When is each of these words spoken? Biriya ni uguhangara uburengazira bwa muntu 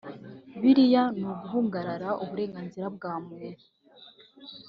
Biriya 0.61 1.03
ni 1.19 1.25
uguhangara 1.33 2.09
uburengazira 2.23 2.87
bwa 2.95 3.13
muntu 3.25 3.63